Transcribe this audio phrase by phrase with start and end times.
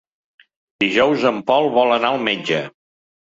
[0.83, 2.63] Dijous en Pol vol anar al metge.